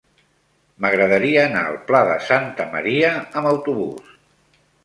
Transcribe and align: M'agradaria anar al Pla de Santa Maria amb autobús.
M'agradaria 0.85 1.43
anar 1.49 1.61
al 1.73 1.77
Pla 1.91 2.01
de 2.13 2.17
Santa 2.31 2.67
Maria 2.75 3.15
amb 3.21 3.55
autobús. 3.55 4.13